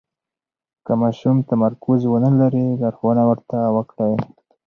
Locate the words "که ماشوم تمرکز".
0.85-1.99